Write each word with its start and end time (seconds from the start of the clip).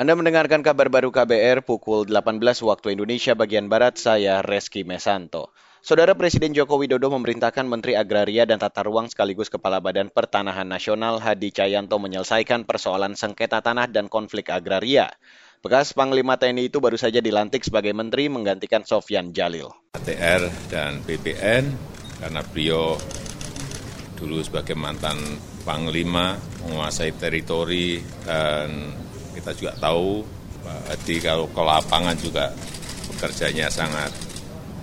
Anda 0.00 0.16
mendengarkan 0.16 0.64
kabar 0.64 0.88
baru 0.88 1.12
KBR 1.12 1.60
pukul 1.60 2.08
18 2.08 2.40
waktu 2.40 2.96
Indonesia 2.96 3.36
bagian 3.36 3.68
Barat, 3.68 4.00
saya 4.00 4.40
Reski 4.40 4.80
Mesanto. 4.80 5.52
Saudara 5.84 6.16
Presiden 6.16 6.56
Joko 6.56 6.80
Widodo 6.80 7.12
memerintahkan 7.12 7.68
Menteri 7.68 8.00
Agraria 8.00 8.48
dan 8.48 8.56
Tata 8.56 8.80
Ruang 8.80 9.12
sekaligus 9.12 9.52
Kepala 9.52 9.76
Badan 9.84 10.08
Pertanahan 10.08 10.64
Nasional 10.64 11.20
Hadi 11.20 11.52
Cahyanto 11.52 12.00
menyelesaikan 12.00 12.64
persoalan 12.64 13.12
sengketa 13.12 13.60
tanah 13.60 13.92
dan 13.92 14.08
konflik 14.08 14.48
agraria. 14.48 15.12
Bekas 15.60 15.92
Panglima 15.92 16.40
TNI 16.40 16.72
itu 16.72 16.80
baru 16.80 16.96
saja 16.96 17.20
dilantik 17.20 17.60
sebagai 17.60 17.92
menteri 17.92 18.32
menggantikan 18.32 18.80
Sofyan 18.88 19.36
Jalil. 19.36 19.68
ATR 20.00 20.48
dan 20.72 21.04
BPN 21.04 21.76
karena 22.24 22.40
beliau 22.48 22.96
dulu 24.16 24.40
sebagai 24.40 24.80
mantan 24.80 25.20
Panglima 25.68 26.40
menguasai 26.64 27.12
teritori 27.20 28.00
dan 28.24 28.96
kita 29.34 29.54
juga 29.56 29.72
tahu 29.78 30.26
Pak 30.60 30.80
Hadi 30.92 31.16
kalau 31.24 31.46
ke 31.48 31.62
lapangan 31.62 32.16
juga 32.20 32.52
bekerjanya 33.10 33.72
sangat 33.72 34.12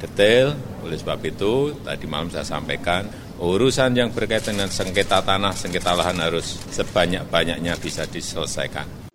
detail. 0.01 0.57
Oleh 0.85 0.97
sebab 0.97 1.19
itu, 1.25 1.73
tadi 1.83 2.05
malam 2.05 2.29
saya 2.31 2.45
sampaikan, 2.45 3.09
urusan 3.41 3.93
yang 3.97 4.09
berkaitan 4.13 4.57
dengan 4.57 4.71
sengketa 4.71 5.21
tanah, 5.21 5.53
sengketa 5.53 5.93
lahan 5.93 6.17
harus 6.21 6.57
sebanyak-banyaknya 6.71 7.75
bisa 7.81 8.05
diselesaikan. 8.07 9.07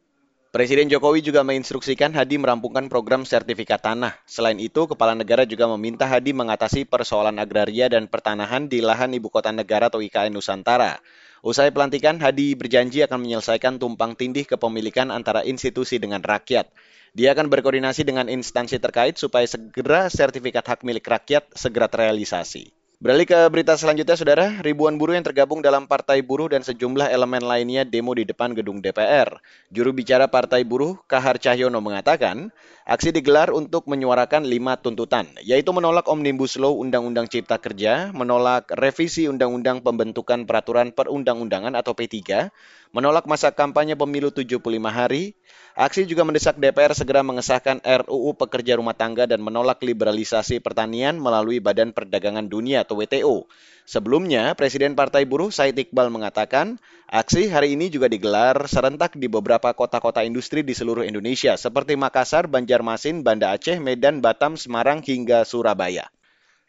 Presiden 0.52 0.92
Jokowi 0.92 1.24
juga 1.24 1.41
menginstruksikan 1.48 2.12
Hadi 2.12 2.36
merampungkan 2.36 2.92
program 2.92 3.24
sertifikat 3.24 3.80
tanah. 3.80 4.20
Selain 4.28 4.60
itu, 4.60 4.84
Kepala 4.84 5.16
Negara 5.16 5.48
juga 5.48 5.64
meminta 5.64 6.05
Hadi 6.05 6.36
mengatasi 6.36 6.84
persoalan 6.84 7.41
agraria 7.41 7.88
dan 7.88 8.05
pertanahan 8.05 8.69
di 8.69 8.84
lahan 8.84 9.16
Ibu 9.16 9.33
Kota 9.33 9.48
Negara 9.48 9.88
atau 9.88 10.05
IKN 10.05 10.28
Nusantara. 10.36 11.00
Usai 11.42 11.74
pelantikan, 11.74 12.23
Hadi 12.23 12.55
berjanji 12.55 13.02
akan 13.02 13.19
menyelesaikan 13.27 13.83
tumpang 13.83 14.14
tindih 14.14 14.46
kepemilikan 14.46 15.10
antara 15.10 15.42
institusi 15.42 15.98
dengan 15.98 16.23
rakyat. 16.23 16.70
Dia 17.19 17.34
akan 17.34 17.50
berkoordinasi 17.50 18.06
dengan 18.06 18.30
instansi 18.30 18.78
terkait 18.78 19.19
supaya 19.19 19.42
segera 19.50 20.06
sertifikat 20.06 20.62
hak 20.62 20.86
milik 20.86 21.03
rakyat 21.03 21.50
segera 21.50 21.91
terrealisasi. 21.91 22.81
Beralih 23.03 23.27
ke 23.27 23.34
berita 23.50 23.75
selanjutnya, 23.75 24.14
Saudara. 24.14 24.62
Ribuan 24.62 24.95
buruh 24.95 25.19
yang 25.19 25.27
tergabung 25.27 25.58
dalam 25.58 25.91
Partai 25.91 26.22
Buruh 26.22 26.47
dan 26.47 26.62
sejumlah 26.62 27.11
elemen 27.11 27.42
lainnya 27.42 27.83
demo 27.83 28.14
di 28.14 28.22
depan 28.22 28.55
gedung 28.55 28.78
DPR. 28.78 29.42
Juru 29.75 29.91
bicara 29.91 30.31
Partai 30.31 30.62
Buruh, 30.62 30.94
Kahar 31.11 31.34
Cahyono 31.34 31.83
mengatakan, 31.83 32.55
aksi 32.86 33.11
digelar 33.11 33.50
untuk 33.50 33.91
menyuarakan 33.91 34.47
lima 34.47 34.78
tuntutan, 34.78 35.27
yaitu 35.42 35.75
menolak 35.75 36.06
Omnibus 36.06 36.55
Law 36.62 36.78
Undang-Undang 36.78 37.27
Cipta 37.27 37.59
Kerja, 37.59 38.14
menolak 38.14 38.70
revisi 38.70 39.27
Undang-Undang 39.27 39.83
Pembentukan 39.83 40.47
Peraturan 40.47 40.94
Perundang-Undangan 40.94 41.75
atau 41.75 41.98
P3, 41.98 42.55
menolak 42.94 43.27
masa 43.27 43.50
kampanye 43.50 43.98
pemilu 43.98 44.31
75 44.31 44.62
hari, 44.94 45.34
Aksi 45.72 46.05
juga 46.05 46.20
mendesak 46.20 46.61
DPR 46.61 46.92
segera 46.92 47.25
mengesahkan 47.25 47.81
RUU 47.81 48.37
Pekerja 48.37 48.77
Rumah 48.77 48.92
Tangga 48.92 49.25
dan 49.25 49.41
menolak 49.41 49.81
liberalisasi 49.81 50.61
pertanian 50.61 51.16
melalui 51.16 51.64
Badan 51.64 51.97
Perdagangan 51.97 52.44
Dunia 52.44 52.84
atau 52.84 52.91
WTO. 52.92 53.48
Sebelumnya, 53.82 54.54
Presiden 54.54 54.94
Partai 54.94 55.26
Buruh 55.26 55.50
Said 55.50 55.74
Iqbal 55.74 56.08
mengatakan, 56.08 56.78
aksi 57.10 57.50
hari 57.50 57.74
ini 57.74 57.90
juga 57.90 58.06
digelar 58.06 58.70
serentak 58.70 59.18
di 59.18 59.26
beberapa 59.26 59.74
kota-kota 59.74 60.22
industri 60.22 60.62
di 60.62 60.70
seluruh 60.70 61.02
Indonesia 61.02 61.58
seperti 61.58 61.98
Makassar, 61.98 62.46
Banjarmasin, 62.46 63.26
Banda 63.26 63.50
Aceh, 63.52 63.82
Medan, 63.82 64.22
Batam, 64.22 64.54
Semarang 64.54 65.02
hingga 65.02 65.42
Surabaya. 65.42 66.06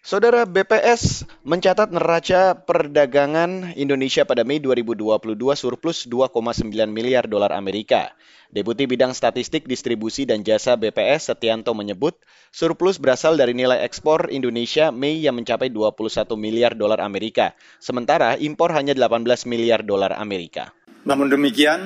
Saudara 0.03 0.43
BPS 0.43 1.23
mencatat 1.47 1.87
neraca 1.87 2.59
perdagangan 2.67 3.71
Indonesia 3.79 4.27
pada 4.27 4.43
Mei 4.43 4.59
2022 4.59 5.15
surplus 5.55 6.03
2,9 6.11 6.67
miliar 6.91 7.23
dolar 7.23 7.55
Amerika. 7.55 8.11
Deputi 8.51 8.83
Bidang 8.83 9.15
Statistik 9.15 9.63
Distribusi 9.63 10.27
dan 10.27 10.43
Jasa 10.43 10.75
BPS 10.75 11.31
Setianto 11.31 11.71
menyebut 11.71 12.19
surplus 12.51 12.99
berasal 12.99 13.39
dari 13.39 13.55
nilai 13.55 13.79
ekspor 13.79 14.27
Indonesia 14.27 14.91
Mei 14.91 15.23
yang 15.23 15.39
mencapai 15.39 15.71
21 15.71 16.35
miliar 16.35 16.75
dolar 16.75 16.99
Amerika, 16.99 17.55
sementara 17.79 18.35
impor 18.35 18.75
hanya 18.75 18.91
18 18.91 19.23
miliar 19.47 19.87
dolar 19.87 20.19
Amerika. 20.19 20.75
Namun 21.07 21.31
demikian 21.31 21.79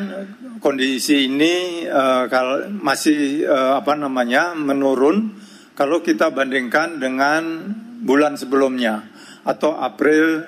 kondisi 0.57 1.29
ini 1.29 1.85
uh, 1.85 2.25
masih 2.81 3.45
uh, 3.45 3.77
apa 3.77 3.93
namanya 3.93 4.57
menurun 4.57 5.37
kalau 5.77 6.01
kita 6.01 6.33
bandingkan 6.33 6.97
dengan 6.97 7.41
bulan 8.07 8.39
sebelumnya 8.39 9.03
atau 9.43 9.75
April 9.75 10.47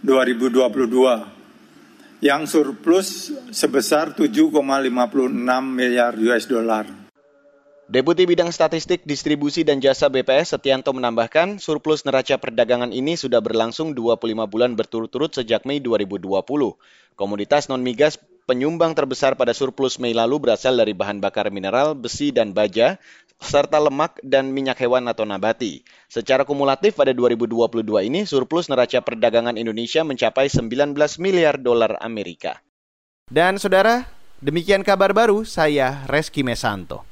2022 0.00 2.24
yang 2.24 2.48
surplus 2.48 3.28
sebesar 3.52 4.16
7,56 4.16 4.56
miliar 5.68 6.16
US 6.16 6.48
dollar. 6.48 6.88
Deputi 7.88 8.28
Bidang 8.28 8.52
Statistik, 8.52 9.00
Distribusi 9.08 9.64
dan 9.64 9.80
Jasa 9.80 10.12
BPS 10.12 10.52
Setianto 10.56 10.92
menambahkan, 10.92 11.56
surplus 11.56 12.04
neraca 12.04 12.36
perdagangan 12.36 12.92
ini 12.92 13.16
sudah 13.16 13.40
berlangsung 13.40 13.96
25 13.96 14.44
bulan 14.44 14.76
berturut-turut 14.76 15.32
sejak 15.32 15.64
Mei 15.64 15.80
2020. 15.80 16.44
Komoditas 17.16 17.72
non-migas 17.72 18.20
penyumbang 18.44 18.92
terbesar 18.92 19.40
pada 19.40 19.56
surplus 19.56 19.96
Mei 19.96 20.12
lalu 20.12 20.36
berasal 20.36 20.76
dari 20.76 20.92
bahan 20.92 21.24
bakar 21.24 21.48
mineral, 21.48 21.96
besi, 21.96 22.28
dan 22.28 22.52
baja, 22.52 23.00
serta 23.40 23.80
lemak 23.80 24.20
dan 24.20 24.52
minyak 24.52 24.76
hewan 24.84 25.08
atau 25.08 25.24
nabati. 25.24 25.80
Secara 26.12 26.44
kumulatif 26.44 26.98
pada 26.98 27.16
2022 27.16 27.82
ini 28.04 28.28
surplus 28.28 28.68
neraca 28.68 29.00
perdagangan 29.00 29.56
Indonesia 29.56 30.04
mencapai 30.04 30.52
19 30.52 30.94
miliar 31.22 31.56
dolar 31.56 31.96
Amerika. 32.04 32.60
Dan 33.32 33.56
saudara, 33.56 34.04
demikian 34.44 34.84
kabar 34.84 35.16
baru 35.16 35.48
saya 35.48 36.04
Reski 36.04 36.44
Mesanto. 36.44 37.07